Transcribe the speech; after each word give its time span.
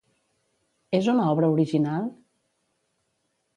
És 0.99 1.09
una 1.13 1.27
obra 1.35 1.51
original? 1.57 2.09